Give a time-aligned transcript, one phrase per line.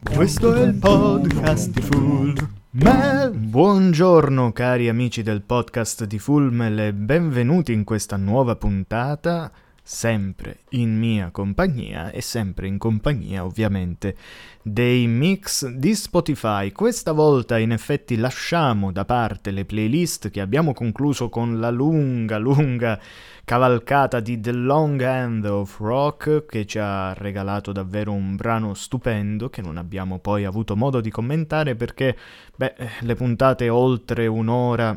[0.00, 2.34] Questo è il podcast di Full
[2.70, 3.32] Mel.
[3.32, 9.50] Buongiorno cari amici del podcast di Full Mel e benvenuti in questa nuova puntata
[9.88, 14.14] sempre in mia compagnia e sempre in compagnia ovviamente
[14.60, 16.72] dei mix di Spotify.
[16.72, 22.36] Questa volta in effetti lasciamo da parte le playlist che abbiamo concluso con la lunga,
[22.36, 23.00] lunga
[23.46, 29.48] cavalcata di The Long End of Rock che ci ha regalato davvero un brano stupendo
[29.48, 32.14] che non abbiamo poi avuto modo di commentare perché,
[32.54, 34.94] beh, le puntate oltre un'ora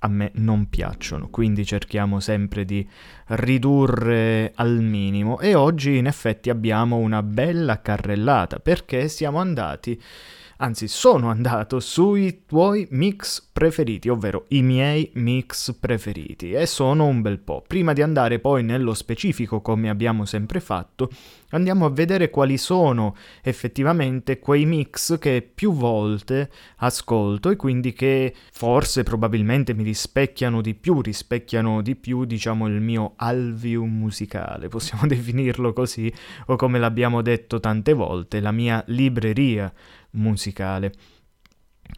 [0.00, 2.86] a me non piacciono, quindi cerchiamo sempre di
[3.26, 5.40] ridurre al minimo.
[5.40, 10.00] E oggi in effetti abbiamo una bella carrellata perché siamo andati
[10.58, 17.20] anzi sono andato sui tuoi mix preferiti, ovvero i miei mix preferiti, e sono un
[17.20, 17.62] bel po'.
[17.66, 21.10] Prima di andare poi nello specifico, come abbiamo sempre fatto,
[21.50, 28.34] andiamo a vedere quali sono effettivamente quei mix che più volte ascolto e quindi che
[28.52, 35.06] forse probabilmente mi rispecchiano di più, rispecchiano di più, diciamo, il mio alvium musicale, possiamo
[35.08, 36.12] definirlo così,
[36.46, 39.72] o come l'abbiamo detto tante volte, la mia libreria
[40.12, 40.92] musicale.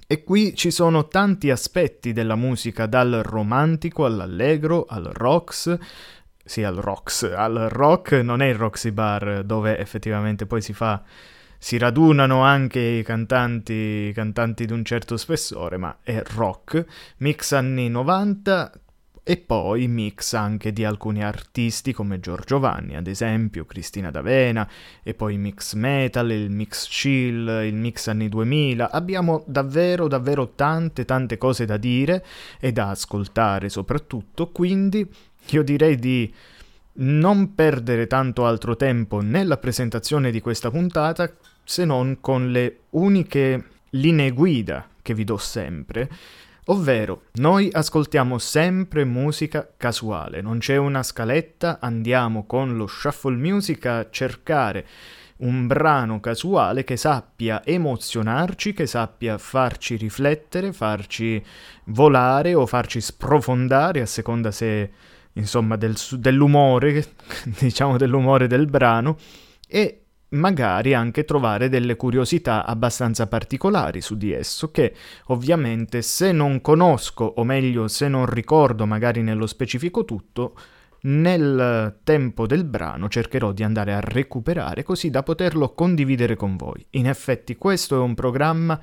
[0.07, 5.77] E qui ci sono tanti aspetti della musica, dal romantico all'allegro, al rocks,
[6.45, 11.03] sì, al rocks, al rock, non è il Roxy Bar dove effettivamente poi si fa
[11.63, 16.85] si radunano anche i cantanti, cantanti di un certo spessore, ma è rock,
[17.19, 18.73] mix anni 90,
[19.31, 24.69] e poi mix anche di alcuni artisti come Giorgio Vanni, ad esempio, Cristina D'Avena,
[25.05, 28.91] e poi mix metal, il mix chill, il mix anni 2000.
[28.91, 32.25] Abbiamo davvero, davvero tante, tante cose da dire
[32.59, 35.09] e da ascoltare soprattutto, quindi
[35.51, 36.35] io direi di
[36.95, 43.65] non perdere tanto altro tempo nella presentazione di questa puntata se non con le uniche
[43.91, 46.11] linee guida che vi do sempre
[46.67, 53.87] Ovvero, noi ascoltiamo sempre musica casuale, non c'è una scaletta, andiamo con lo shuffle music
[53.87, 54.87] a cercare
[55.41, 61.43] un brano casuale che sappia emozionarci, che sappia farci riflettere, farci
[61.87, 64.91] volare o farci sprofondare a seconda se,
[65.33, 67.05] insomma, del, dell'umore,
[67.59, 69.17] diciamo dell'umore del brano.
[69.67, 70.00] E
[70.31, 74.95] magari anche trovare delle curiosità abbastanza particolari su di esso che
[75.27, 80.55] ovviamente se non conosco o meglio se non ricordo magari nello specifico tutto
[81.03, 86.85] nel tempo del brano cercherò di andare a recuperare così da poterlo condividere con voi.
[86.91, 88.79] In effetti questo è un programma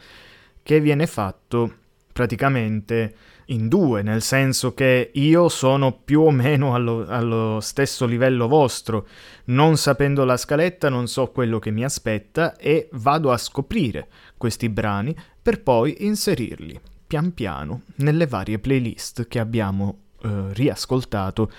[0.64, 1.76] che viene fatto
[2.12, 3.16] praticamente
[3.48, 9.08] in due, nel senso che io sono più o meno allo, allo, stesso livello vostro,
[9.46, 14.70] non sapendo la scaletta non so quello che mi aspetta e vado a scoprire questi
[14.70, 21.50] brani per poi inserirli pian piano nelle varie playlist che abbiamo eh, riascoltato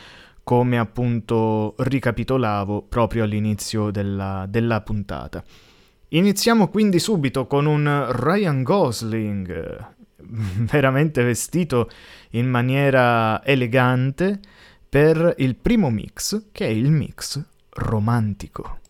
[0.45, 5.43] come appunto ricapitolavo proprio all'inizio della, della puntata.
[6.09, 9.97] Iniziamo quindi subito con un Ryan Gosling
[10.27, 11.89] veramente vestito
[12.31, 14.41] in maniera elegante
[14.89, 18.81] per il primo mix, che è il mix romantico.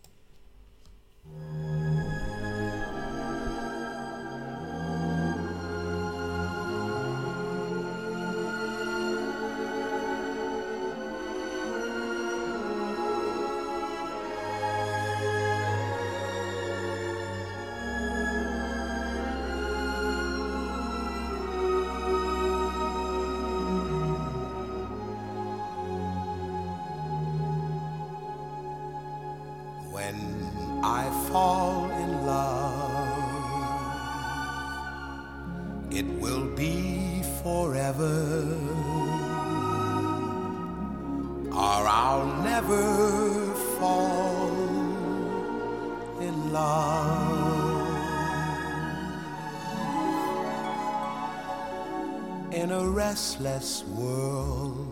[53.09, 54.87] Restless world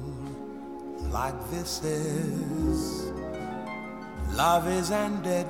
[1.11, 3.11] like this is.
[4.33, 5.47] Love is ended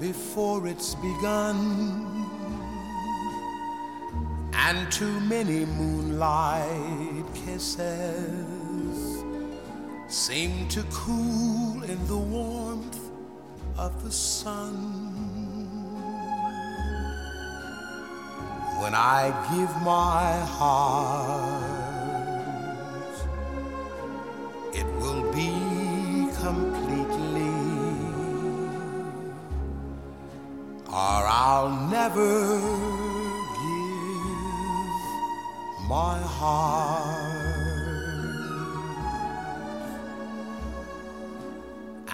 [0.00, 1.58] before it's begun,
[4.52, 8.47] and too many moonlight kisses
[10.08, 12.98] seem to cool in the warmth
[13.76, 15.28] of the sun.
[18.80, 21.62] when I give my heart,
[24.72, 25.52] it will be
[26.40, 27.56] completely
[30.86, 32.60] or I'll never
[33.62, 33.88] give
[35.88, 37.37] my heart.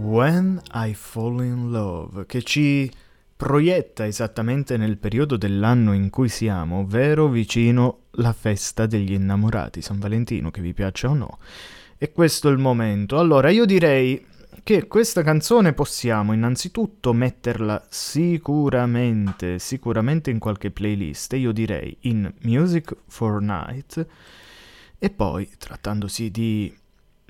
[0.00, 2.90] When I Fall in Love, che ci
[3.36, 9.98] proietta esattamente nel periodo dell'anno in cui siamo, ovvero vicino la festa degli innamorati, San
[9.98, 11.38] Valentino, che vi piaccia o no.
[11.98, 13.18] E questo è il momento.
[13.18, 14.24] Allora, io direi
[14.62, 22.94] che questa canzone possiamo innanzitutto metterla sicuramente, sicuramente in qualche playlist, io direi in Music
[23.08, 24.06] for Night,
[24.96, 26.72] e poi, trattandosi di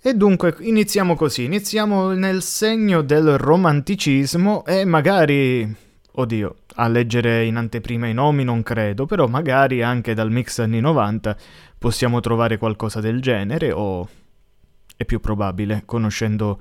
[0.07, 5.75] E dunque iniziamo così, iniziamo nel segno del romanticismo e magari,
[6.13, 10.81] oddio, a leggere in anteprima i nomi non credo, però magari anche dal mix anni
[10.81, 11.37] 90
[11.79, 14.07] possiamo trovare qualcosa del genere o
[14.97, 16.61] è più probabile, conoscendo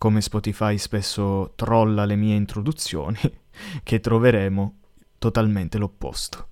[0.00, 3.18] come Spotify spesso trolla le mie introduzioni,
[3.84, 4.78] che troveremo
[5.18, 6.49] totalmente l'opposto.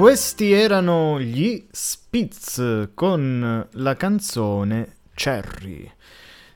[0.00, 5.92] Questi erano gli Spitz con la canzone Cherry,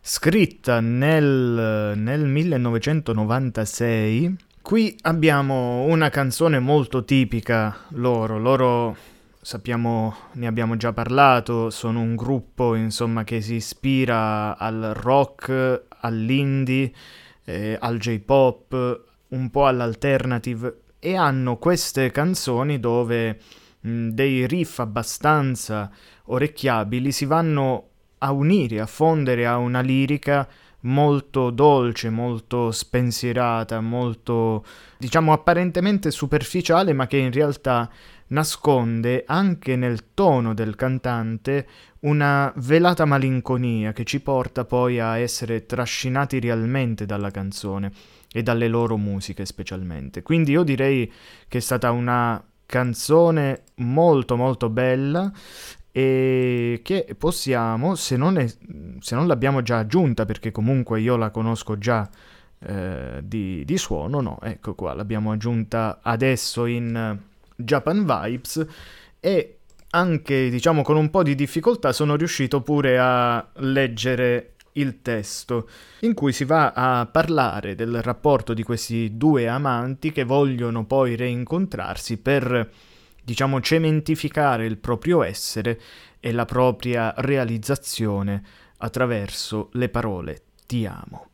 [0.01, 4.37] scritta nel, nel 1996.
[4.63, 8.97] Qui abbiamo una canzone molto tipica loro, loro
[9.43, 16.91] sappiamo, ne abbiamo già parlato, sono un gruppo insomma che si ispira al rock, all'indie,
[17.45, 23.39] eh, al J-pop, un po' all'alternative e hanno queste canzoni dove
[23.79, 25.91] mh, dei riff abbastanza
[26.25, 30.49] orecchiabili si vanno a unire, a fondere a una lirica
[30.81, 34.65] molto dolce, molto spensierata, molto
[34.97, 37.91] diciamo apparentemente superficiale, ma che in realtà
[38.29, 41.67] nasconde anche nel tono del cantante
[42.05, 47.93] una velata malinconia che ci porta poi a essere trascinati realmente dalla canzone
[48.33, 50.23] e dalle loro musiche specialmente.
[50.23, 51.11] Quindi io direi
[51.49, 55.31] che è stata una canzone molto molto bella
[55.93, 58.53] e che possiamo, se non, è-
[58.99, 62.09] se non l'abbiamo già aggiunta, perché comunque io la conosco già
[62.59, 67.19] eh, di, di suono, no, ecco qua, l'abbiamo aggiunta adesso in eh,
[67.57, 68.67] Japan Vibes
[69.21, 69.59] e
[69.95, 75.69] anche, diciamo, con un po' di difficoltà sono riuscito pure a leggere il testo
[76.01, 81.15] in cui si va a parlare del rapporto di questi due amanti che vogliono poi
[81.15, 82.71] reincontrarsi per,
[83.23, 85.81] diciamo, cementificare il proprio essere
[86.19, 88.43] e la propria realizzazione
[88.79, 91.29] attraverso le parole ti amo.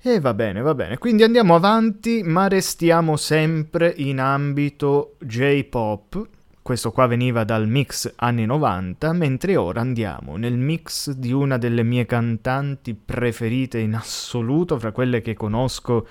[0.00, 0.96] E va bene, va bene.
[0.96, 6.38] Quindi andiamo avanti, ma restiamo sempre in ambito J-pop.
[6.62, 11.82] Questo qua veniva dal mix anni 90, mentre ora andiamo nel mix di una delle
[11.82, 16.06] mie cantanti preferite in assoluto, fra quelle che conosco.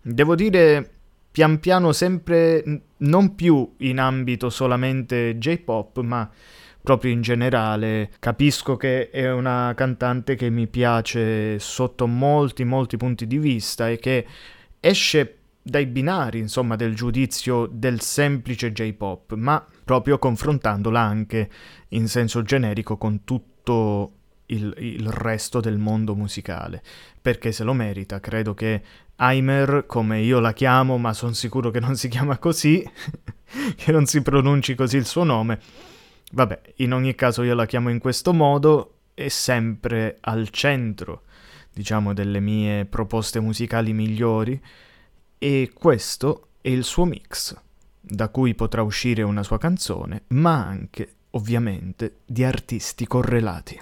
[0.00, 0.88] Devo dire,
[1.30, 6.30] pian piano sempre non più in ambito solamente J-pop, ma
[6.82, 8.10] proprio in generale.
[8.18, 13.98] Capisco che è una cantante che mi piace sotto molti, molti punti di vista e
[13.98, 14.26] che
[14.80, 21.48] esce dai binari, insomma, del giudizio del semplice J-pop, ma proprio confrontandola anche
[21.90, 24.12] in senso generico con tutto
[24.46, 26.82] il, il resto del mondo musicale,
[27.20, 28.82] perché se lo merita, credo che
[29.16, 32.84] Aimer, come io la chiamo, ma sono sicuro che non si chiama così,
[33.76, 35.60] che non si pronunci così il suo nome.
[36.32, 41.22] Vabbè, in ogni caso io la chiamo in questo modo, è sempre al centro,
[41.72, 44.60] diciamo, delle mie proposte musicali migliori,
[45.42, 47.60] e questo è il suo mix,
[48.00, 53.80] da cui potrà uscire una sua canzone, ma anche, ovviamente, di artisti correlati.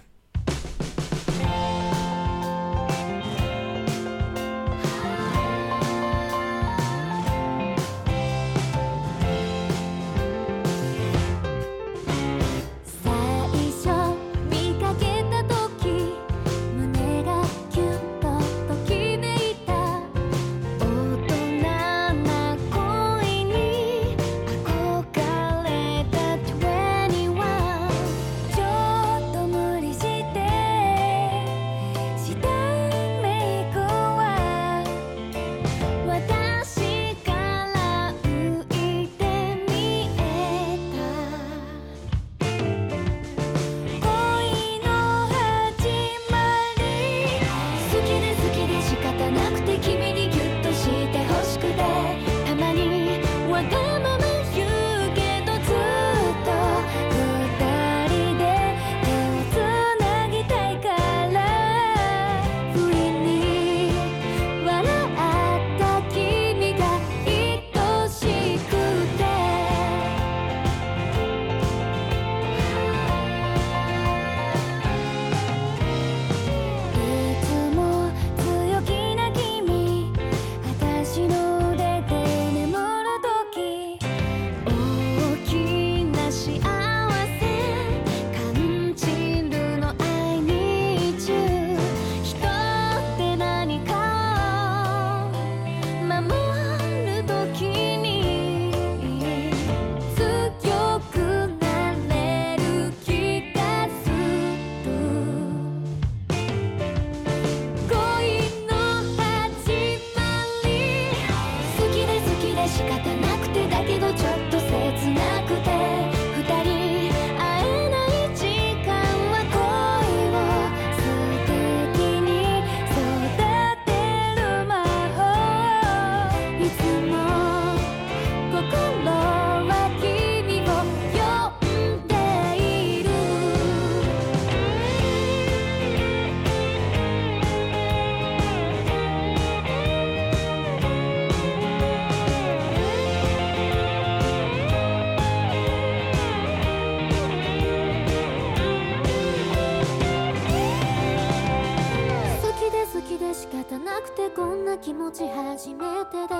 [154.40, 156.34] こんな気持ち初めてで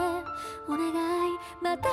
[0.66, 1.90] お願いまた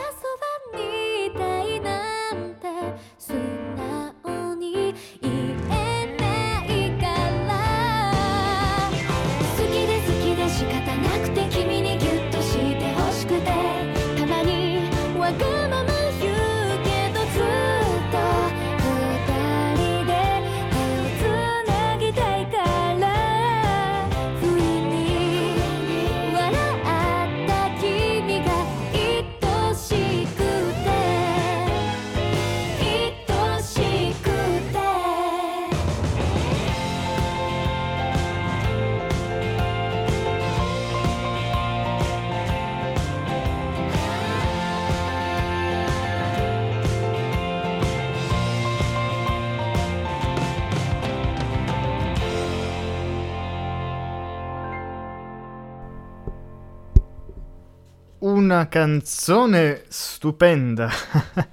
[58.47, 60.89] Una canzone stupenda,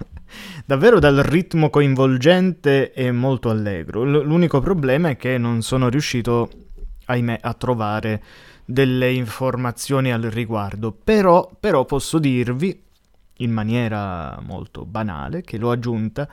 [0.65, 4.05] davvero dal ritmo coinvolgente e molto allegro.
[4.05, 6.49] L- l'unico problema è che non sono riuscito,
[7.03, 8.23] ahimè, a trovare
[8.63, 12.81] delle informazioni al riguardo, però, però posso dirvi,
[13.39, 16.29] in maniera molto banale, che l'ho aggiunta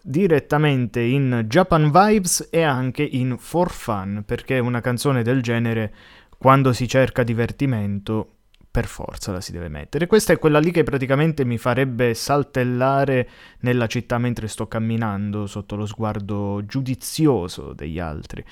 [0.00, 5.92] direttamente in Japan Vibes e anche in For Fun, perché una canzone del genere,
[6.38, 8.36] quando si cerca divertimento,
[8.70, 10.06] per forza la si deve mettere.
[10.06, 13.28] Questa è quella lì che praticamente mi farebbe saltellare
[13.60, 18.44] nella città mentre sto camminando sotto lo sguardo giudizioso degli altri.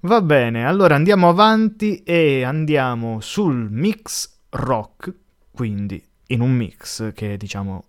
[0.00, 5.12] Va bene, allora andiamo avanti e andiamo sul mix rock,
[5.50, 7.84] quindi in un mix che diciamo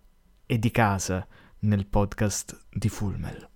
[0.45, 1.27] è di casa
[1.60, 3.49] nel podcast di Fulmel.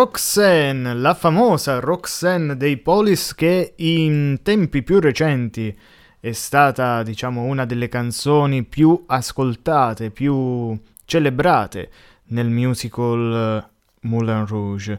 [0.00, 5.78] Roxanne, la famosa Roxanne dei Polis che in tempi più recenti
[6.18, 11.90] è stata, diciamo, una delle canzoni più ascoltate, più celebrate
[12.28, 13.68] nel musical
[14.00, 14.98] Moulin Rouge.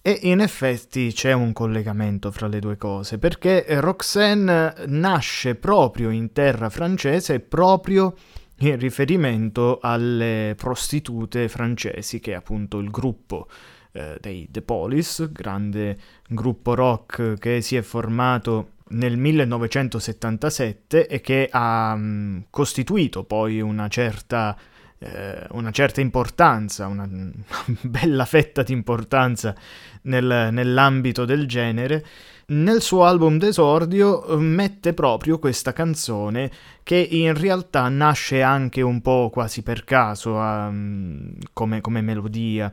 [0.00, 6.32] E in effetti c'è un collegamento fra le due cose, perché Roxanne nasce proprio in
[6.32, 8.14] terra francese, proprio
[8.58, 13.48] in riferimento alle prostitute francesi, che è appunto il gruppo
[13.92, 15.96] eh, dei The Police, grande
[16.28, 23.88] gruppo rock che si è formato nel 1977 e che ha mh, costituito poi una
[23.88, 24.56] certa
[25.02, 27.32] eh, una certa importanza, una, una
[27.80, 29.54] bella fetta di importanza
[30.02, 32.04] nel, nell'ambito del genere,
[32.46, 36.50] nel suo album d'esordio eh, mette proprio questa canzone
[36.82, 42.72] che in realtà nasce anche un po' quasi per caso um, come, come melodia,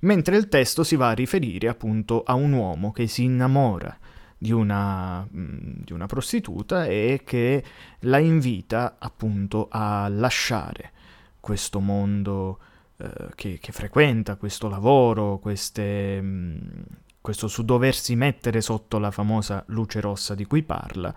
[0.00, 3.96] mentre il testo si va a riferire appunto a un uomo che si innamora
[4.38, 7.64] di una, di una prostituta e che
[8.00, 10.92] la invita appunto a lasciare
[11.40, 12.58] questo mondo
[12.98, 16.82] eh, che, che, frequenta, questo lavoro, queste, mh, mm,
[17.20, 21.14] questo su doversi mettere sotto la famosa luce rossa di cui parla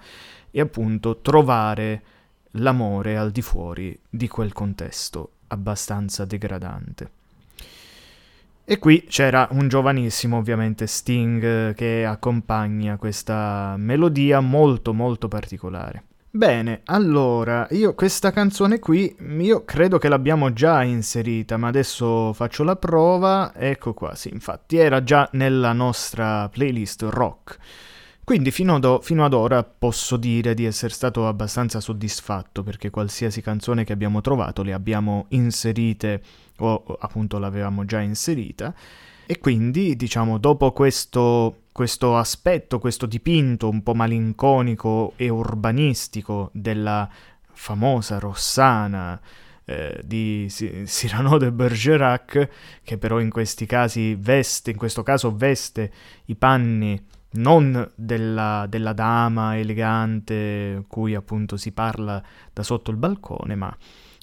[0.52, 2.04] e appunto trovare
[2.54, 7.19] l'amore al di fuori di quel contesto abbastanza degradante.
[8.72, 16.04] E qui c'era un giovanissimo ovviamente Sting che accompagna questa melodia molto molto particolare.
[16.30, 22.64] Bene, allora, io questa canzone qui, io credo che l'abbiamo già inserita, ma adesso faccio
[22.64, 23.54] la prova.
[23.56, 27.58] Ecco qua, sì, infatti era già nella nostra playlist rock.
[28.30, 33.42] Quindi fino ad, fino ad, ora posso dire di essere stato abbastanza soddisfatto perché qualsiasi
[33.42, 36.22] canzone che abbiamo trovato le abbiamo inserite
[36.58, 38.72] o appunto l'avevamo già inserita.
[39.26, 47.10] E quindi diciamo dopo questo questo aspetto, questo dipinto un po' malinconico e urbanistico della
[47.52, 49.20] famosa Rossana
[49.66, 50.46] eh, di
[50.86, 52.50] Cyrano de Bergerac,
[52.84, 55.92] che però in questi casi veste, in questo caso veste
[56.26, 63.56] i panni non della, della dama elegante cui appunto si parla da sotto il balcone,
[63.56, 63.76] ma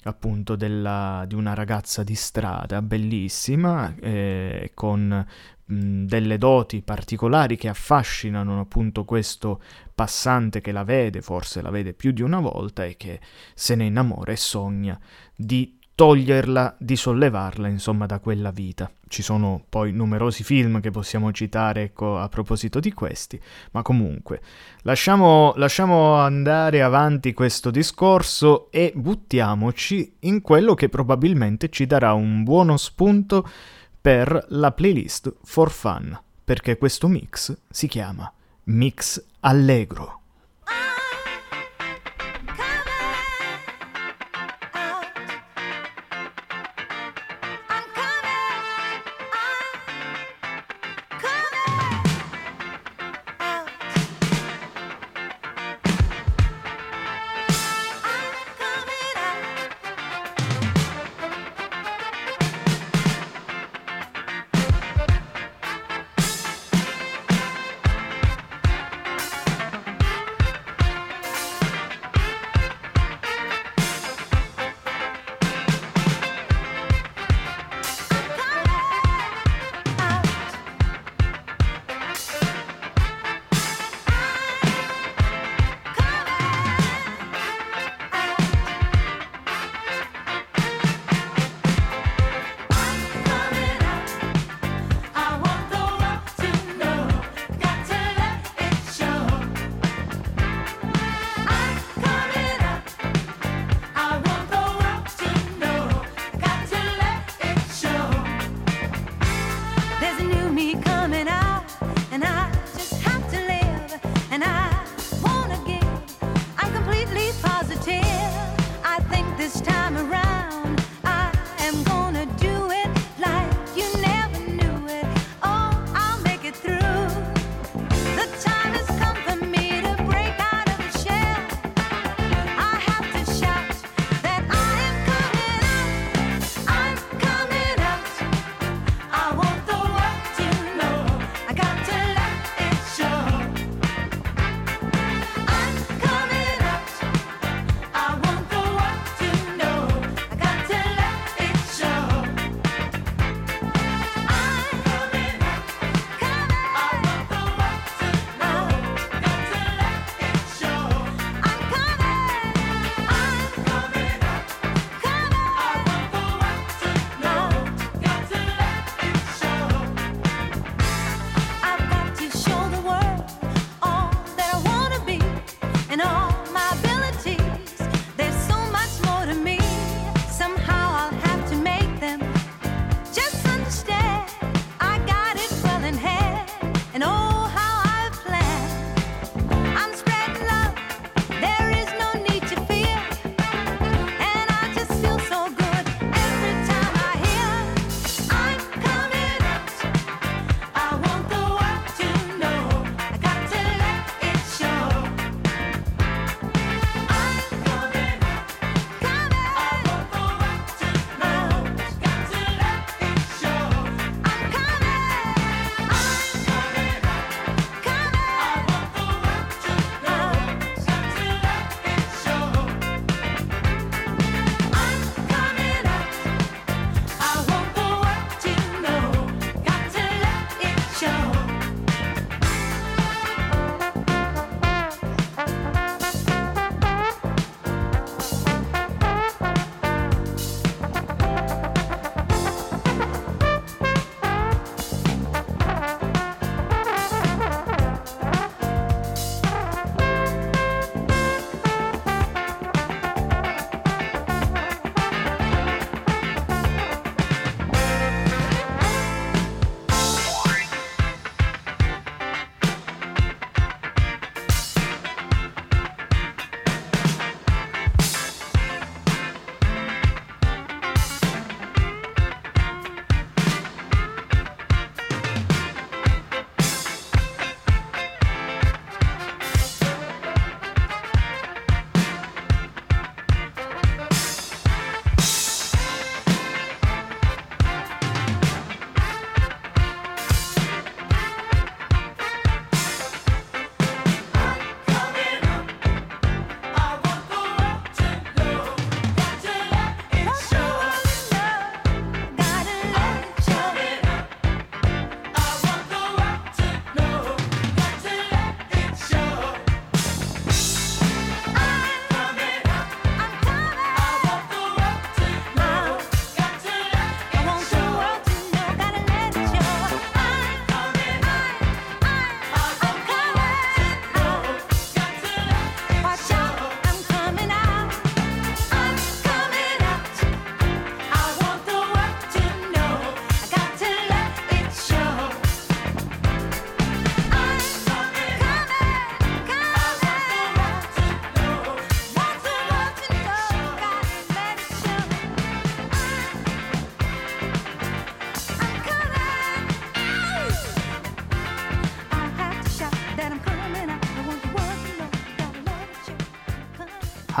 [0.03, 5.25] appunto della, di una ragazza di strada bellissima eh, con
[5.69, 9.61] delle doti particolari che affascinano appunto questo
[9.93, 13.19] passante che la vede, forse la vede più di una volta e che
[13.53, 14.97] se ne innamora e sogna
[15.35, 18.87] di toglierla, di sollevarla, insomma, da quella vita.
[19.07, 24.39] Ci sono poi numerosi film che possiamo citare, ecco, a proposito di questi, ma comunque,
[24.83, 32.43] lasciamo, lasciamo andare avanti questo discorso e buttiamoci in quello che probabilmente ci darà un
[32.43, 33.49] buono spunto
[33.99, 38.31] per la playlist For Fun, perché questo mix si chiama
[38.65, 40.16] Mix Allegro.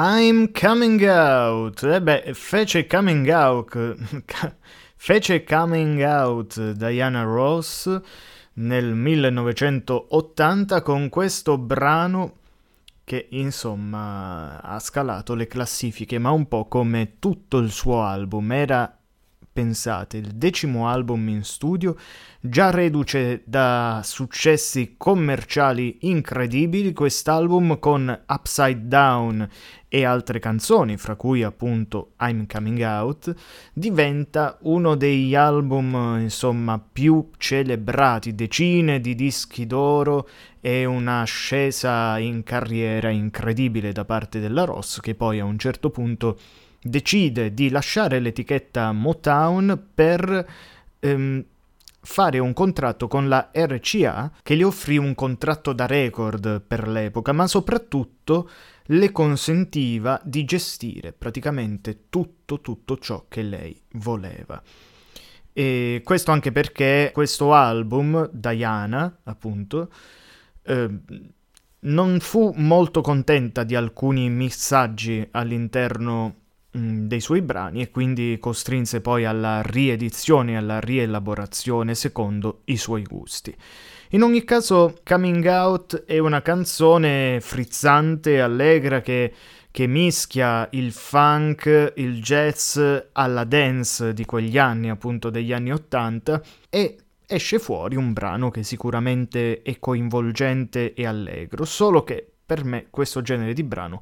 [0.09, 1.83] I'm coming out.
[1.83, 3.75] E beh, fece coming out.
[4.95, 7.99] fece coming out Diana Ross
[8.53, 12.35] nel 1980 con questo brano
[13.03, 18.49] che insomma ha scalato le classifiche, ma un po' come tutto il suo album.
[18.53, 18.96] Era
[19.57, 21.95] pensate, il decimo album in studio,
[22.39, 29.49] già reduce da successi commerciali incredibili, quest'album con Upside Down
[29.87, 33.33] e altre canzoni, fra cui appunto I'm Coming Out,
[33.73, 40.29] diventa uno degli album insomma più celebrati, decine di dischi d'oro
[40.61, 45.89] e una ascesa in carriera incredibile da parte della Ross che poi a un certo
[45.89, 46.37] punto
[46.81, 50.47] decide di lasciare l'etichetta Motown per
[50.99, 51.45] ehm,
[52.01, 57.33] fare un contratto con la RCA che gli offrì un contratto da record per l'epoca,
[57.33, 58.49] ma soprattutto
[58.87, 64.61] le consentiva di gestire praticamente tutto, tutto ciò che lei voleva.
[65.51, 69.91] E questo anche perché questo album, Diana, appunto,
[70.61, 70.89] eh,
[71.79, 76.35] non fu molto contenta di alcuni messaggi all'interno
[76.77, 83.03] dei suoi brani e quindi costrinse poi alla riedizione e alla rielaborazione secondo i suoi
[83.03, 83.55] gusti.
[84.11, 89.33] In ogni caso, Coming Out è una canzone frizzante allegra che,
[89.69, 92.79] che mischia il funk, il jazz
[93.11, 98.63] alla dance di quegli anni, appunto degli anni Ottanta, e esce fuori un brano che
[98.63, 104.01] sicuramente è coinvolgente e allegro, solo che per me questo genere di brano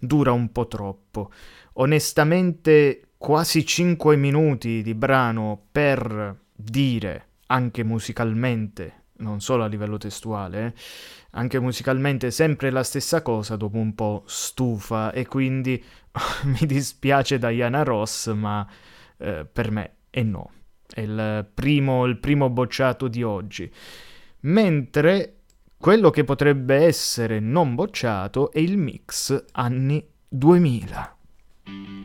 [0.00, 1.30] dura un po' troppo
[1.74, 10.66] onestamente quasi 5 minuti di brano per dire anche musicalmente, non solo a livello testuale,
[10.66, 10.72] eh,
[11.32, 15.82] anche musicalmente sempre la stessa cosa dopo un po' stufa e quindi
[16.44, 18.66] mi dispiace Diana Ross, ma
[19.18, 20.50] eh, per me è no.
[20.86, 23.72] È il primo, il primo bocciato di oggi.
[24.40, 25.38] Mentre
[25.78, 31.13] quello che potrebbe essere non bocciato è il mix anni 2000.
[31.66, 32.03] Thank you.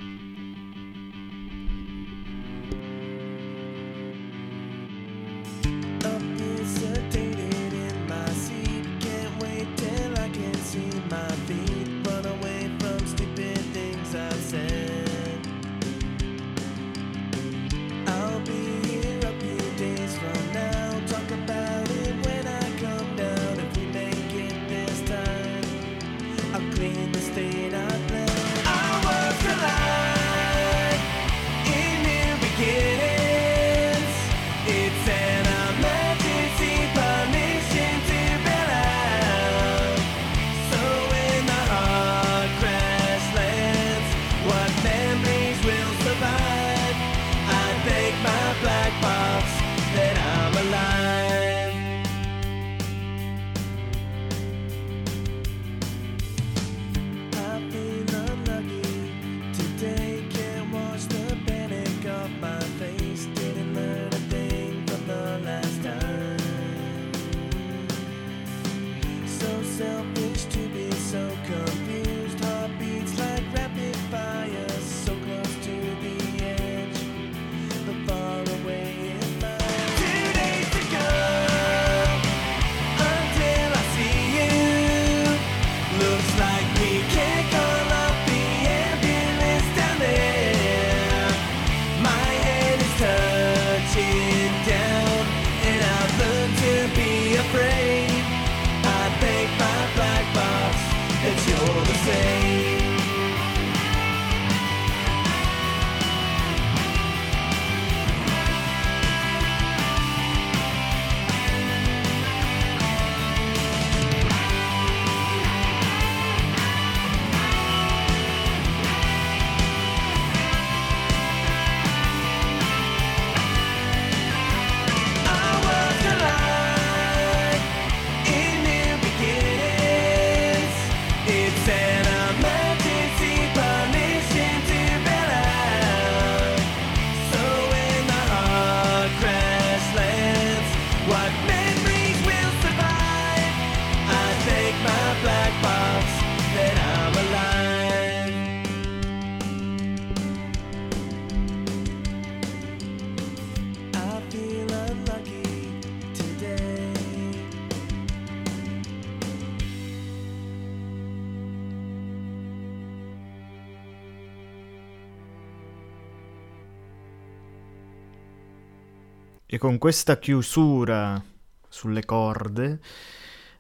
[169.51, 171.19] E con questa chiusura
[171.67, 172.79] sulle corde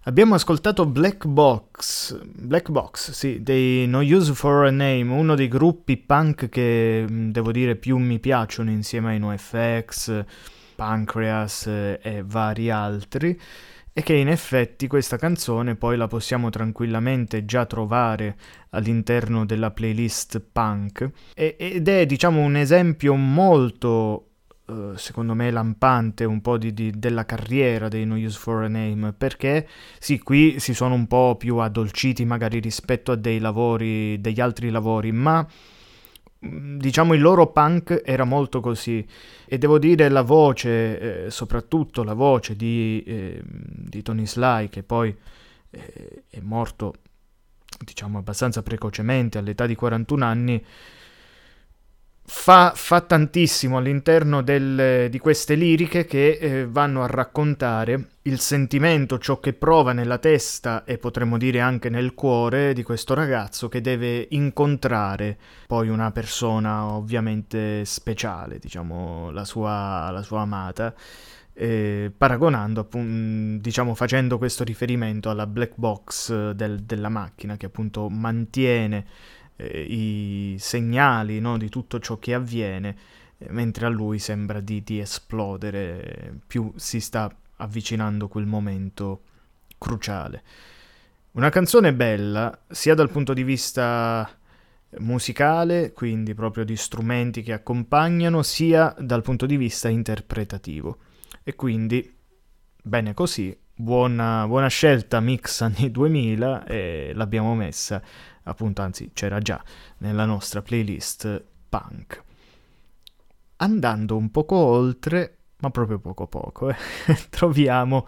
[0.03, 5.47] abbiamo ascoltato Black Box, Black Box, sì, dei No Use for a Name, uno dei
[5.47, 10.25] gruppi punk che mh, devo dire più mi piacciono insieme ai NoFX,
[10.75, 13.39] Pancreas eh, e vari altri
[13.91, 18.37] e che in effetti questa canzone poi la possiamo tranquillamente già trovare
[18.69, 21.09] all'interno della playlist punk.
[21.33, 24.28] Ed è diciamo un esempio molto
[24.69, 28.67] eh, secondo me lampante un po' di, di- della carriera dei No Use for a
[28.67, 29.67] Name perché
[29.97, 34.69] sì qui si sono un po' più addolciti magari rispetto a dei lavori degli altri
[34.69, 35.45] lavori ma
[36.39, 39.05] mh, diciamo il loro punk era molto così.
[39.45, 44.83] E devo dire la voce eh, soprattutto la voce di, eh, di Tony Sly che
[44.83, 45.15] poi
[45.71, 46.93] eh, è morto
[47.79, 50.63] diciamo abbastanza precocemente all'età di 41 anni
[52.29, 59.17] fa, fa tantissimo all'interno del- di queste liriche che eh, vanno a raccontare il sentimento,
[59.17, 63.81] ciò che prova nella testa e potremmo dire anche nel cuore di questo ragazzo che
[63.81, 70.93] deve incontrare poi una persona ovviamente speciale, diciamo la sua, la sua amata,
[71.53, 77.65] eh, paragonando appunto, diciamo facendo questo riferimento alla black box eh, del- della macchina che
[77.65, 79.05] appunto mantiene
[79.59, 82.95] eh, i segnali no, di tutto ciò che avviene,
[83.37, 89.23] eh, mentre a lui sembra di, di esplodere più si sta avvicinando quel momento
[89.77, 90.43] cruciale.
[91.31, 94.29] Una canzone bella sia dal punto di vista
[94.99, 100.97] musicale, quindi proprio di strumenti che accompagnano, sia dal punto di vista interpretativo.
[101.43, 102.15] E quindi,
[102.81, 108.01] bene così, buona, buona scelta mix anni 2000 e l'abbiamo messa
[108.49, 109.61] appunto, anzi c'era già
[109.99, 112.23] nella nostra playlist punk.
[113.57, 116.75] Andando un poco oltre, ma proprio poco poco, eh,
[117.29, 118.05] troviamo,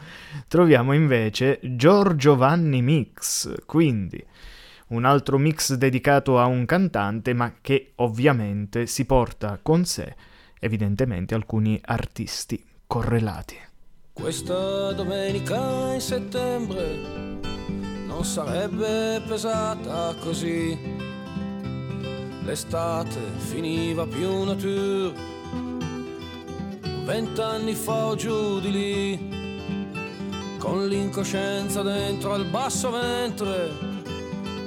[0.48, 4.24] troviamo invece Giorgio Vanni Mix, quindi
[4.88, 10.16] un altro mix dedicato a un cantante, ma che ovviamente si porta con sé
[10.60, 13.58] evidentemente alcuni artisti correlati.
[14.14, 17.31] Questa domenica in settembre
[18.22, 20.78] non sarebbe pesata così.
[22.44, 25.12] L'estate finiva più nature.
[27.04, 33.72] Vent'anni fa o giù di lì, con l'incoscienza dentro al basso ventre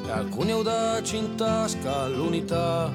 [0.04, 2.90] e alcuni audaci in tasca l'unità.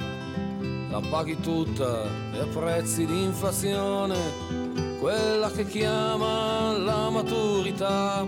[0.90, 2.04] La paghi tutta
[2.34, 8.26] e a prezzi di inflazione quella che chiama la maturità.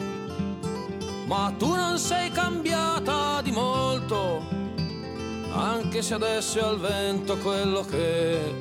[1.31, 4.41] Ma tu non sei cambiata di molto,
[5.53, 8.53] anche se adesso è al vento quello che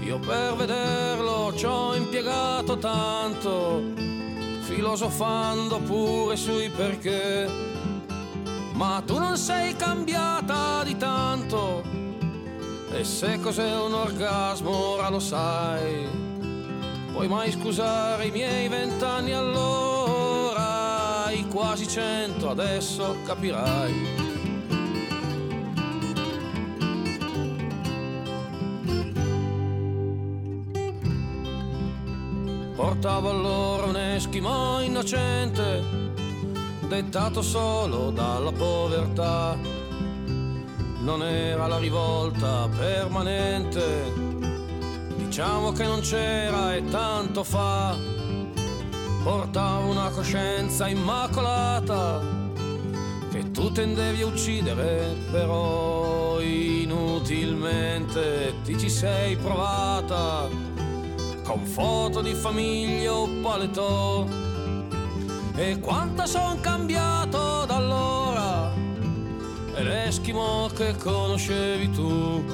[0.00, 3.84] io per vederlo ci ho impiegato tanto,
[4.62, 7.48] filosofando pure sui perché.
[8.72, 11.84] Ma tu non sei cambiata di tanto,
[12.90, 16.26] e se cos'è un orgasmo ora lo sai.
[17.12, 20.17] Puoi mai scusare i miei vent'anni allora,
[21.48, 24.26] quasi cento adesso capirai.
[32.74, 35.82] Portavo allora un eschimo innocente,
[36.86, 39.56] dettato solo dalla povertà.
[41.00, 44.26] Non era la rivolta permanente,
[45.28, 47.94] Diciamo che non c'era e tanto fa.
[49.22, 52.20] Portavo una coscienza immacolata
[53.30, 60.48] che tu tendevi a uccidere, però inutilmente ti ci sei provata.
[61.44, 64.26] Con foto di famiglia o paletò.
[65.56, 68.72] E quanto son cambiato da allora.
[69.74, 72.44] E l'eschimo che conoscevi tu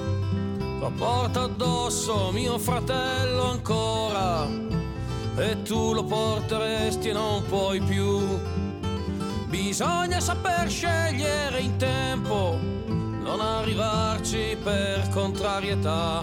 [0.80, 4.73] lo porta addosso mio fratello ancora
[5.64, 8.20] tu lo porteresti e non puoi più.
[9.46, 16.22] Bisogna saper scegliere in tempo, non arrivarci per contrarietà.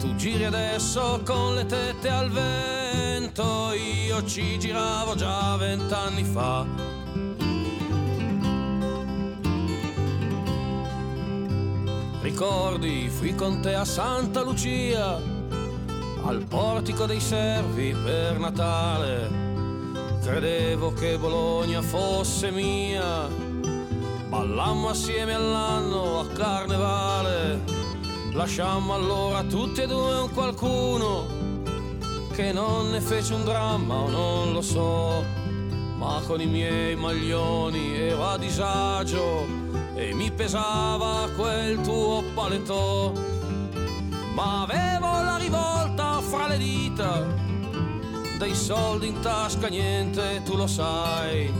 [0.00, 6.66] Tu giri adesso con le tette al vento, io ci giravo già vent'anni fa.
[12.20, 15.20] Ricordi, fui con te a Santa Lucia,
[16.24, 19.42] al portico dei servi per Natale.
[20.22, 23.28] Credevo che Bologna fosse mia,
[24.28, 27.60] ballammo assieme all'anno a Carnevale.
[28.32, 31.26] Lasciammo allora tutti e due un qualcuno
[32.32, 35.22] che non ne fece un dramma o non lo so,
[35.96, 39.46] ma con i miei maglioni ero a disagio
[39.94, 43.12] e mi pesava quel tuo paletò,
[44.34, 47.24] ma avevo la rivolta fra le dita,
[48.36, 51.52] dei soldi in tasca niente, tu lo sai,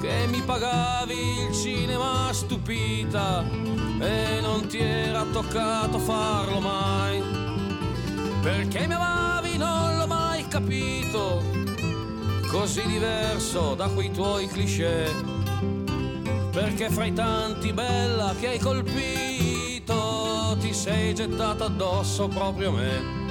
[0.00, 3.44] che mi pagavi il cinema stupita
[4.00, 7.22] e non ti era toccato farlo mai,
[8.40, 11.42] perché mi amavi non l'ho mai capito,
[12.50, 15.10] così diverso da quei tuoi cliché,
[16.52, 19.53] perché fra i tanti bella che hai colpito
[20.56, 23.22] ti sei gettata addosso proprio a me.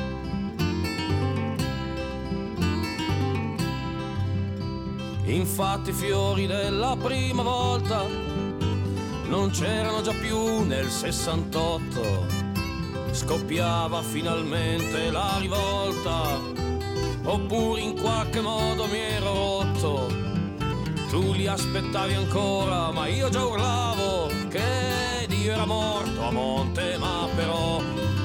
[5.25, 8.05] Infatti i fiori della prima volta
[9.27, 12.41] non c'erano già più nel 68.
[13.11, 16.39] Scoppiava finalmente la rivolta,
[17.23, 20.07] oppure in qualche modo mi ero rotto.
[21.09, 27.81] Tu li aspettavi ancora, ma io già urlavo che Era morto a monte, ma però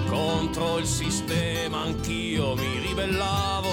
[0.09, 3.69] contro il sistema anch'io mi ribellavo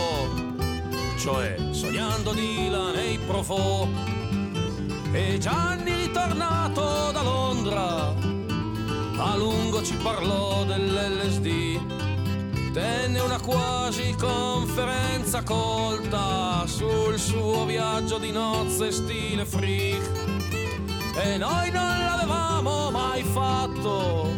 [1.26, 3.88] cioè sognando Dylan e i Profò.
[5.12, 8.14] E Gianni ritornato da Londra,
[9.18, 12.74] a lungo ci parlò dell'LSD.
[12.74, 20.12] Tenne una quasi conferenza colta sul suo viaggio di nozze stile freak.
[21.16, 22.85] E noi non l'avevamo
[23.36, 24.30] fatto,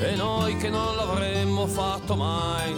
[0.00, 2.74] e noi che non l'avremmo fatto mai.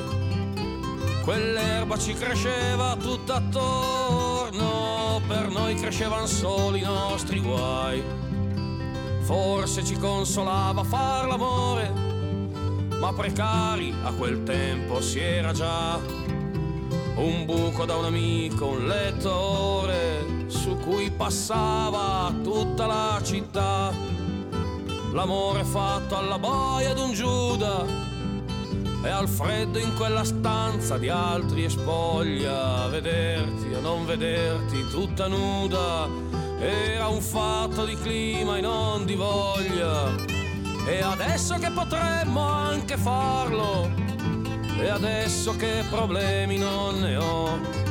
[1.23, 8.03] Quell'erba ci cresceva tutta attorno, per noi crescevano solo i nostri guai.
[9.21, 11.93] Forse ci consolava far l'amore,
[12.99, 16.01] ma precari a quel tempo si era già.
[17.19, 24.26] Un buco da un amico, un lettore su cui passava tutta la città.
[25.17, 27.87] L'amore fatto alla boia d'un Giuda
[29.03, 35.27] e al freddo in quella stanza di altri e spoglia vederti o non vederti tutta
[35.27, 36.07] nuda.
[36.59, 40.15] Era un fatto di clima e non di voglia.
[40.87, 43.91] E adesso che potremmo anche farlo
[44.79, 47.86] e adesso che problemi non ne ho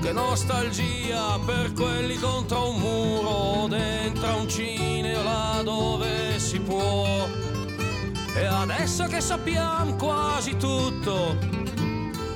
[0.00, 7.28] che nostalgia per quelli contro un muro dentro un cineo là dove si può
[8.34, 11.36] e adesso che sappiamo quasi tutto,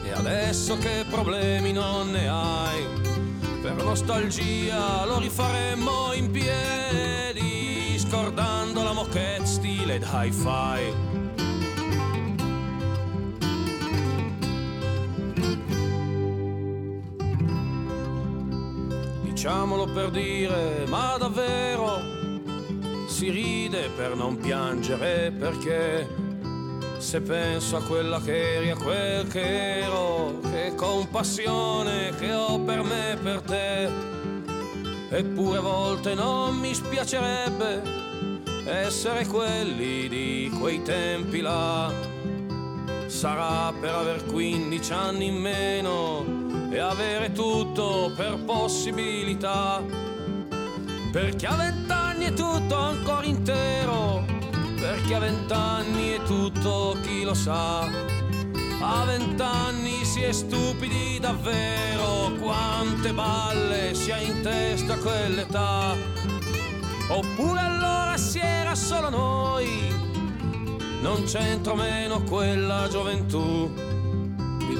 [0.04, 2.86] e adesso che problemi non ne hai,
[3.62, 11.23] per nostalgia lo rifaremmo in piedi, scordando la moquette stile hi-fi.
[19.44, 22.00] Diciamolo per dire, ma davvero
[23.06, 26.08] si ride per non piangere perché
[26.96, 32.84] se penso a quella che eri, a quel che ero, che compassione che ho per
[32.84, 33.90] me e per te,
[35.10, 37.82] eppure a volte non mi spiacerebbe
[38.64, 41.92] essere quelli di quei tempi là.
[43.08, 46.43] Sarà per aver 15 anni in meno
[46.74, 49.80] e avere tutto per possibilità,
[51.12, 54.24] perché a vent'anni è tutto ancora intero,
[54.80, 57.82] perché a vent'anni è tutto chi lo sa.
[57.82, 65.94] A vent'anni si è stupidi davvero, quante balle si ha in testa a quell'età.
[67.08, 69.94] Oppure allora si era solo noi,
[71.02, 73.93] non c'entro meno quella gioventù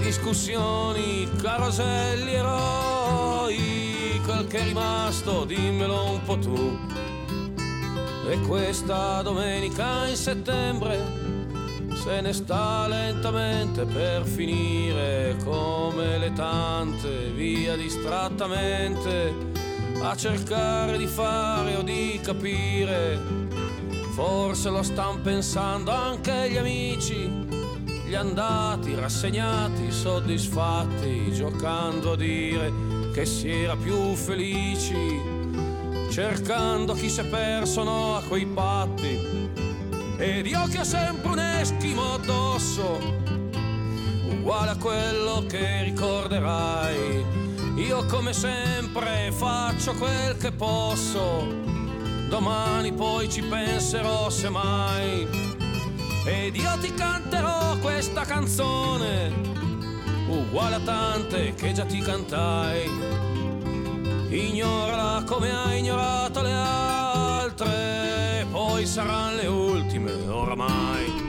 [0.05, 6.79] discussioni, caroselli, eroi, quel che è rimasto dimmelo un po' tu.
[8.29, 10.99] E questa domenica in settembre
[11.95, 19.35] se ne sta lentamente per finire come le tante via distrattamente
[20.03, 23.19] a cercare di fare o di capire.
[24.13, 27.64] Forse lo stan pensando anche gli amici,
[28.07, 32.73] gli andati rassegnati, soddisfatti, giocando a dire
[33.13, 35.21] che si era più felici,
[36.11, 39.51] cercando chi si è perso no, a quei patti.
[40.19, 43.01] Ed io che ho sempre un eschimo addosso,
[44.29, 47.43] uguale a quello che ricorderai.
[47.77, 51.47] Io come sempre faccio quel che posso,
[52.29, 55.54] domani poi ci penserò semmai.
[56.27, 59.31] Ed io ti canterò questa canzone
[60.27, 62.89] uguale a tante che già ti cantai.
[64.31, 71.23] Ignorala come hai ignorato le altre, poi saranno le ultime oramai.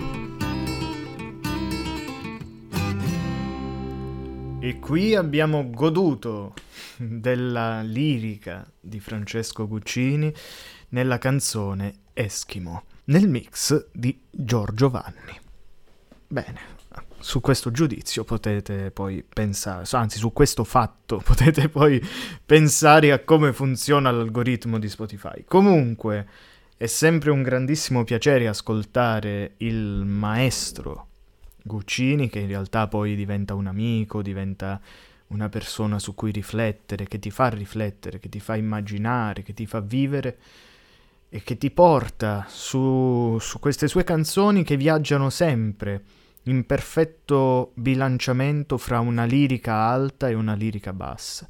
[4.61, 6.53] E qui abbiamo goduto
[6.97, 10.33] della lirica di Francesco Guccini
[10.89, 15.39] nella canzone Eschimo, nel mix di Giorgio Vanni.
[16.27, 16.59] Bene,
[17.19, 22.01] su questo giudizio potete poi pensare, anzi su questo fatto potete poi
[22.45, 25.43] pensare a come funziona l'algoritmo di Spotify.
[25.45, 26.27] Comunque
[26.77, 31.07] è sempre un grandissimo piacere ascoltare il maestro
[31.63, 34.79] Guccini, che in realtà poi diventa un amico, diventa
[35.27, 39.65] una persona su cui riflettere, che ti fa riflettere, che ti fa immaginare, che ti
[39.65, 40.37] fa vivere
[41.35, 46.01] e che ti porta su, su queste sue canzoni che viaggiano sempre
[46.43, 51.45] in perfetto bilanciamento fra una lirica alta e una lirica bassa.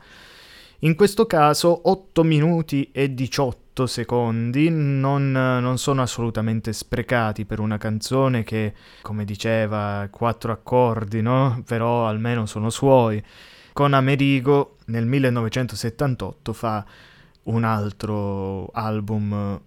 [0.79, 7.77] In questo caso 8 minuti e 18 secondi non, non, sono assolutamente sprecati per una
[7.77, 8.73] canzone che,
[9.03, 11.61] come diceva, quattro accordi, no?
[11.63, 13.23] Però almeno sono suoi.
[13.71, 16.83] Con Amerigo nel 1978 fa
[17.43, 19.61] un altro album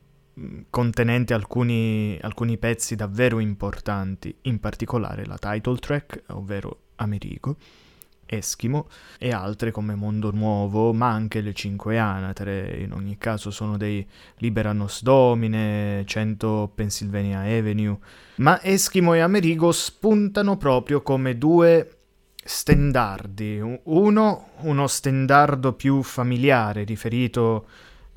[0.70, 7.57] contenente alcuni, alcuni pezzi davvero importanti, in particolare la title track, ovvero Amerigo
[8.28, 13.76] Eschimo e altre come Mondo Nuovo, ma anche le Cinque Anatre, in ogni caso sono
[13.76, 17.97] dei Liberanos Domine, 100 Pennsylvania Avenue,
[18.36, 21.93] ma Eschimo e Amerigo spuntano proprio come due
[22.45, 27.66] stendardi, uno uno stendardo più familiare riferito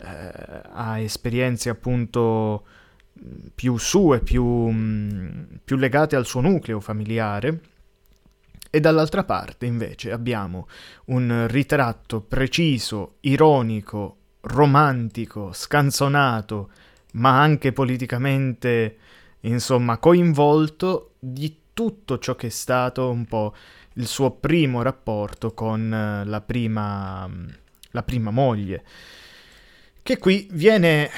[0.02, 2.66] eh, a esperienze appunto
[3.54, 7.62] più sue, più, più legate al suo nucleo familiare,
[8.74, 10.68] e dall'altra parte invece abbiamo
[11.06, 16.72] un ritratto preciso, ironico, romantico, scanzonato,
[17.14, 18.97] ma anche politicamente,
[19.41, 23.54] insomma, coinvolto di tutto ciò che è stato un po'
[23.95, 27.30] il suo primo rapporto con eh, la prima,
[27.91, 28.84] la prima moglie,
[30.04, 31.10] che qui viene,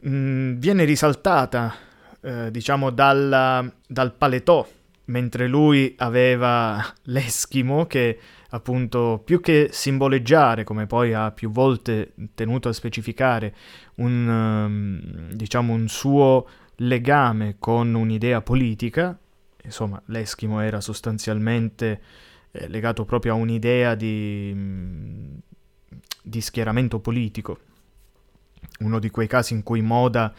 [0.00, 1.74] mh, mm, viene risaltata,
[2.20, 4.66] eh, diciamo, dal, dal paletò
[5.08, 8.18] mentre lui aveva l'Eschimo che
[8.50, 13.54] appunto più che simboleggiare, come poi ha più volte tenuto a specificare,
[13.96, 19.18] un, um, diciamo un suo legame con un'idea politica,
[19.64, 22.00] insomma l'Eschimo era sostanzialmente
[22.52, 25.34] eh, legato proprio a un'idea di, mm,
[26.22, 27.58] di schieramento politico,
[28.80, 30.32] uno di quei casi in cui moda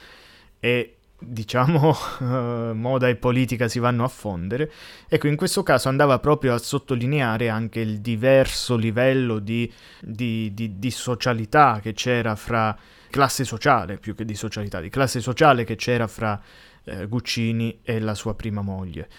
[0.60, 1.96] è diciamo,
[2.74, 4.72] moda e politica si vanno a fondere.
[5.08, 10.80] Ecco, in questo caso andava proprio a sottolineare anche il diverso livello di, di, di,
[10.80, 12.78] di socialità che c'era fra
[13.10, 16.40] classe sociale, più che di socialità, di classe sociale che c'era fra
[16.84, 19.10] eh, Guccini e la sua prima moglie.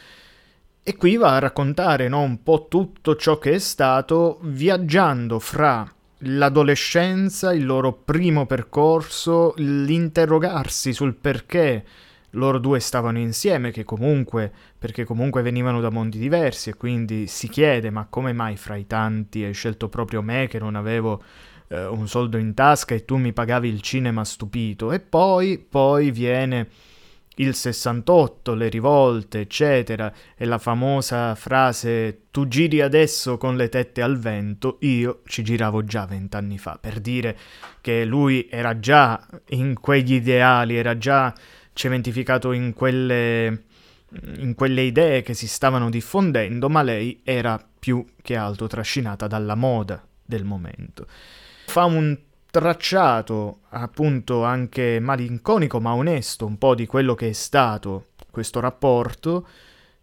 [0.82, 5.86] E qui va a raccontare no, un po' tutto ciò che è stato viaggiando fra
[6.20, 11.84] l'adolescenza, il loro primo percorso, l'interrogarsi sul perché
[12.34, 17.48] loro due stavano insieme, che comunque, perché comunque venivano da mondi diversi e quindi si
[17.48, 21.22] chiede ma come mai fra i tanti hai scelto proprio me che non avevo
[21.68, 24.92] eh, un soldo in tasca e tu mi pagavi il cinema stupito?
[24.92, 26.68] E poi, poi viene
[27.36, 34.02] il 68, le rivolte, eccetera, e la famosa frase tu giri adesso con le tette
[34.02, 37.36] al vento, io ci giravo già vent'anni fa, per dire
[37.80, 41.32] che lui era già in quegli ideali, era già
[41.72, 43.64] cementificato in quelle,
[44.38, 49.54] in quelle idee che si stavano diffondendo, ma lei era più che altro trascinata dalla
[49.54, 51.06] moda del momento.
[51.66, 52.18] Fa un
[52.50, 59.46] tracciato appunto anche malinconico ma onesto un po' di quello che è stato questo rapporto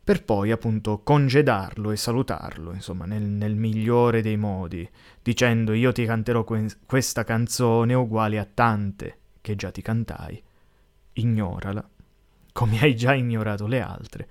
[0.03, 4.89] per poi appunto congedarlo e salutarlo, insomma, nel, nel migliore dei modi,
[5.21, 10.41] dicendo io ti canterò que- questa canzone uguale a tante che già ti cantai,
[11.11, 11.85] ignorala,
[12.53, 14.29] come hai già ignorato le altre,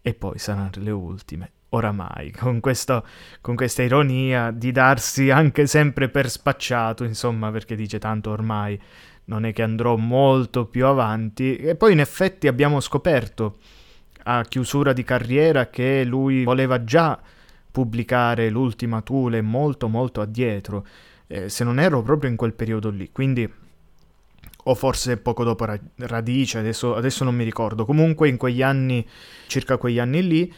[0.00, 3.04] e poi saranno le ultime oramai, con, questo,
[3.40, 8.80] con questa ironia di darsi anche sempre per spacciato, insomma, perché dice tanto ormai
[9.24, 11.56] non è che andrò molto più avanti.
[11.56, 13.58] E poi in effetti abbiamo scoperto
[14.24, 17.18] a chiusura di carriera che lui voleva già
[17.70, 20.86] pubblicare l'ultima Thule molto molto addietro,
[21.28, 23.50] eh, se non ero proprio in quel periodo lì, quindi
[24.64, 25.64] o forse poco dopo
[25.96, 29.06] Radice, adesso, adesso non mi ricordo, comunque in quegli anni,
[29.46, 30.52] circa quegli anni lì,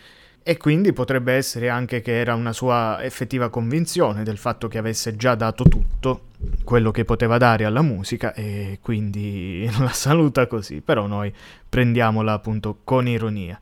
[0.44, 5.14] e quindi potrebbe essere anche che era una sua effettiva convinzione del fatto che avesse
[5.14, 6.30] già dato tutto
[6.64, 11.32] quello che poteva dare alla musica e quindi la saluta così, però noi
[11.68, 13.60] prendiamola appunto con ironia.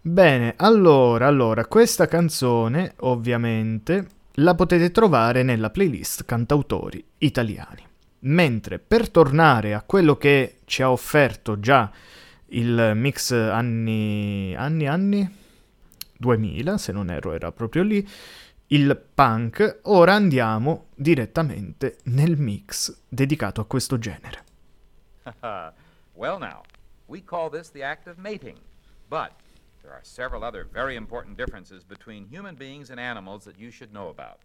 [0.00, 4.06] Bene, allora, allora, questa canzone ovviamente
[4.38, 7.82] la potete trovare nella playlist Cantautori Italiani.
[8.20, 11.90] Mentre per tornare a quello che ci ha offerto già
[12.48, 14.54] il mix anni...
[14.56, 15.42] anni anni?
[16.24, 18.08] 2000, se non erro era proprio lì,
[18.68, 24.42] il punk, ora andiamo direttamente nel mix dedicato a questo genere.
[26.14, 26.62] well now,
[27.06, 28.56] we call this the act of mating,
[29.08, 29.32] but
[29.82, 33.92] there are several other very important differences between human beings and animals that you should
[33.92, 34.38] know about.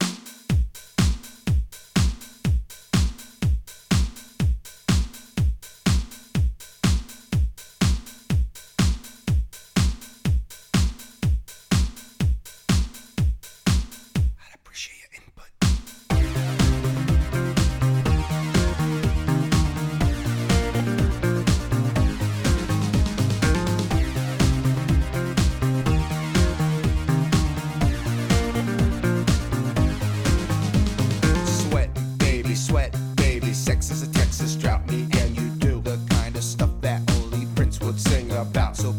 [38.59, 38.98] So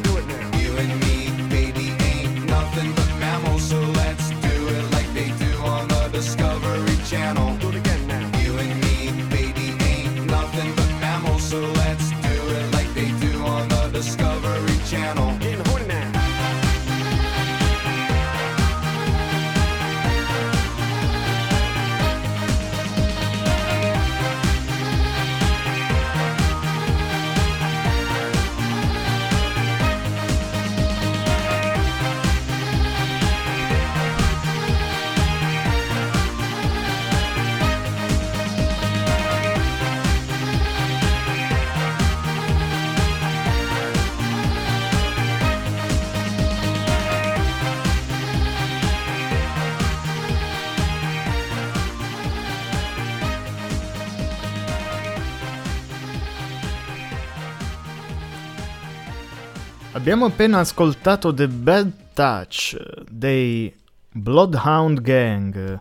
[60.11, 62.77] Abbiamo appena ascoltato The Bad Touch
[63.09, 63.73] dei
[64.11, 65.79] Bloodhound Gang,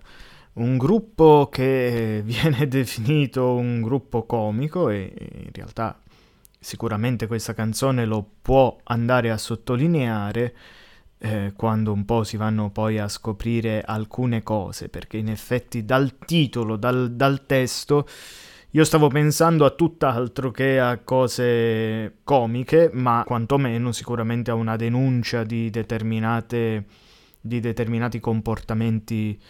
[0.52, 5.98] un gruppo che viene definito un gruppo comico e in realtà
[6.60, 10.54] sicuramente questa canzone lo può andare a sottolineare
[11.18, 16.18] eh, quando un po' si vanno poi a scoprire alcune cose, perché in effetti dal
[16.24, 18.06] titolo, dal, dal testo,
[18.72, 25.42] io stavo pensando a tutt'altro che a cose comiche, ma quantomeno sicuramente a una denuncia
[25.42, 25.70] di
[27.42, 29.40] di determinati comportamenti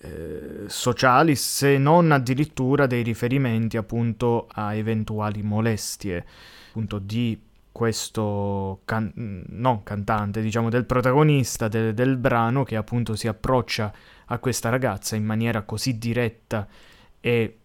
[0.00, 6.24] eh, sociali, se non addirittura dei riferimenti appunto a eventuali molestie
[6.68, 7.40] appunto di
[7.72, 9.12] questo can-
[9.48, 13.92] non cantante, diciamo del protagonista de- del brano che appunto si approccia
[14.26, 16.68] a questa ragazza in maniera così diretta
[17.20, 17.57] e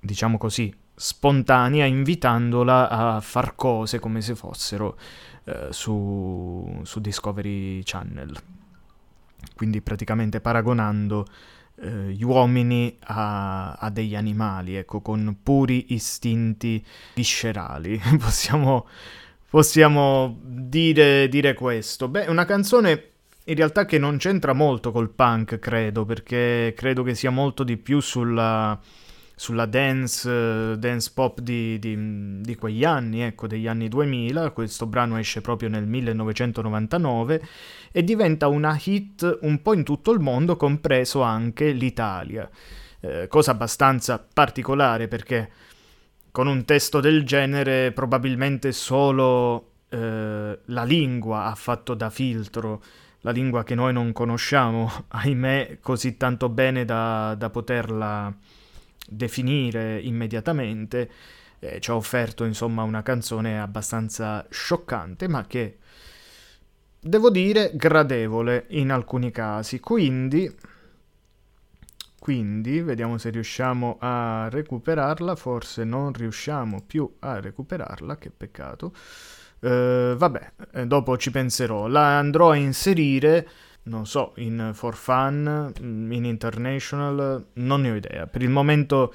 [0.00, 4.98] diciamo così spontanea, invitandola a far cose come se fossero
[5.44, 8.42] eh, su, su Discovery Channel
[9.54, 11.26] quindi praticamente paragonando
[11.80, 16.84] eh, gli uomini a, a, degli animali, ecco, con puri istinti
[17.14, 18.86] viscerali, possiamo,
[19.48, 22.08] possiamo dire, dire, questo.
[22.08, 23.04] Beh, una canzone
[23.44, 27.76] in realtà che non c'entra molto col punk, credo, perché credo che sia molto di
[27.76, 28.78] più sulla
[29.38, 34.50] sulla dance, dance pop di, di, di, quegli anni, ecco, degli anni 2000.
[34.50, 37.42] Questo brano esce proprio nel 1999
[37.92, 42.50] e diventa una hit un po' in tutto il mondo, compreso anche l'Italia.
[42.98, 45.48] Eh, cosa abbastanza particolare perché
[46.32, 52.82] con un testo del genere probabilmente solo eh, la lingua ha fatto da filtro
[53.20, 58.34] la lingua che noi non conosciamo, ahimè, così tanto bene da, da poterla
[59.08, 61.10] definire immediatamente,
[61.60, 65.78] eh, ci ha offerto insomma una canzone abbastanza scioccante, ma che
[67.00, 69.80] devo dire gradevole in alcuni casi.
[69.80, 70.54] Quindi,
[72.18, 75.36] quindi vediamo se riusciamo a recuperarla.
[75.36, 78.92] Forse non riusciamo più a recuperarla, che peccato.
[79.60, 81.88] Uh, vabbè, eh, dopo ci penserò.
[81.88, 83.48] La andrò a inserire
[83.88, 88.26] non so, in For Fun, mm, in International, non ne ho idea.
[88.26, 89.12] Per il momento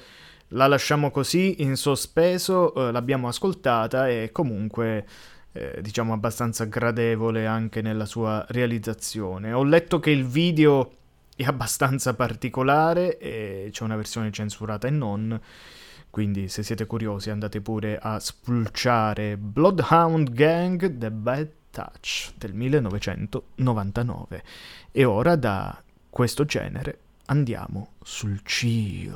[0.48, 5.06] la lasciamo così in sospeso, eh, l'abbiamo ascoltata e comunque
[5.52, 9.52] eh, diciamo abbastanza gradevole anche nella sua realizzazione.
[9.52, 10.90] Ho letto che il video
[11.36, 15.40] è abbastanza particolare e c'è una versione censurata e non.
[16.10, 24.44] Quindi se siete curiosi andate pure a spulciare Bloodhound Gang The Bad Touch del 1999
[24.92, 25.76] e ora da
[26.08, 29.12] questo genere andiamo sul chill.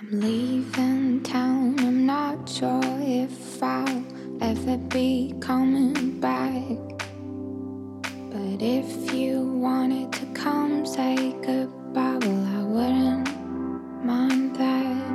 [0.00, 4.02] I'm leaving town, I'm not sure if I'll
[4.40, 6.78] ever be coming back.
[8.30, 13.28] But if you wanted to come say goodbye, well, I wouldn't
[14.02, 15.13] mind that.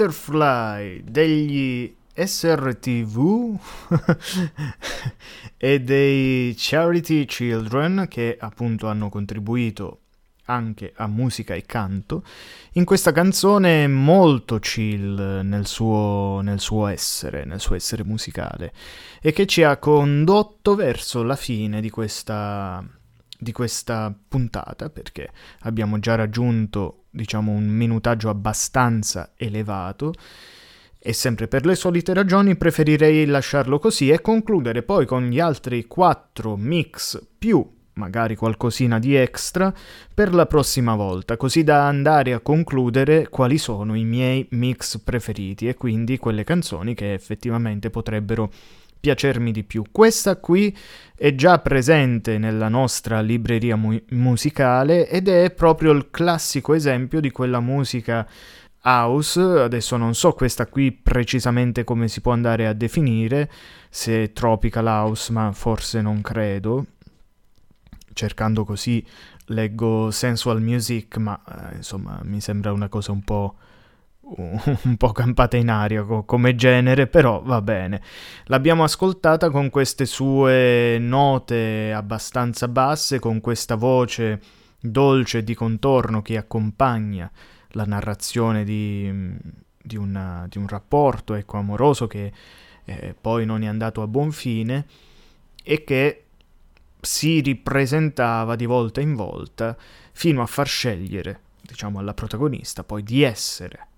[0.00, 3.58] Butterfly degli SRTV
[5.58, 10.00] e dei Charity Children che appunto hanno contribuito
[10.46, 12.24] anche a musica e canto
[12.72, 18.72] in questa canzone molto chill nel suo, nel suo essere, nel suo essere musicale
[19.20, 22.82] e che ci ha condotto verso la fine di questa,
[23.38, 25.30] di questa puntata perché
[25.60, 30.12] abbiamo già raggiunto diciamo un minutaggio abbastanza elevato.
[30.98, 35.86] E sempre per le solite ragioni preferirei lasciarlo così e concludere poi con gli altri
[35.86, 39.72] quattro mix più magari qualcosina di extra
[40.12, 45.68] per la prossima volta, così da andare a concludere quali sono i miei mix preferiti
[45.68, 48.50] e quindi quelle canzoni che effettivamente potrebbero
[49.00, 49.84] piacermi di più.
[49.90, 50.76] Questa qui
[51.16, 57.30] è già presente nella nostra libreria mu- musicale ed è proprio il classico esempio di
[57.30, 58.26] quella musica
[58.82, 63.50] house, adesso non so questa qui precisamente come si può andare a definire,
[63.90, 66.86] se è tropical house, ma forse non credo.
[68.12, 69.04] Cercando così
[69.46, 73.56] leggo sensual music, ma eh, insomma mi sembra una cosa un po'
[74.36, 78.00] un po' campata in aria co- come genere, però va bene.
[78.44, 84.40] L'abbiamo ascoltata con queste sue note abbastanza basse, con questa voce
[84.80, 87.30] dolce di contorno che accompagna
[87.70, 89.12] la narrazione di,
[89.82, 92.32] di, una- di un rapporto ecco, amoroso che
[92.84, 94.86] eh, poi non è andato a buon fine
[95.62, 96.24] e che
[97.00, 99.76] si ripresentava di volta in volta
[100.12, 103.88] fino a far scegliere, diciamo, alla protagonista poi di essere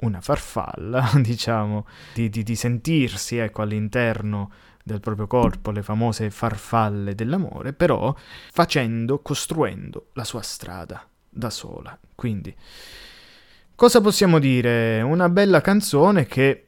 [0.00, 4.50] una farfalla, diciamo, di, di- di sentirsi ecco, all'interno
[4.82, 8.14] del proprio corpo, le famose farfalle dell'amore, però
[8.50, 11.96] facendo, costruendo la sua strada da sola.
[12.14, 12.54] Quindi,
[13.74, 15.00] cosa possiamo dire?
[15.02, 16.66] Una bella canzone che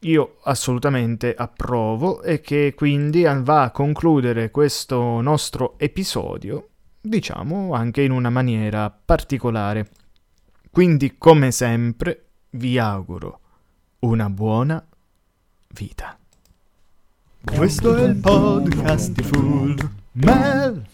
[0.00, 6.68] io assolutamente approvo e che quindi va a concludere questo nostro episodio,
[7.00, 9.88] diciamo, anche in una maniera particolare.
[10.70, 12.25] Quindi, come sempre,
[12.56, 13.40] vi auguro
[14.00, 14.84] una buona
[15.68, 16.18] vita.
[17.44, 20.86] Questo è il podcast di Full Mel.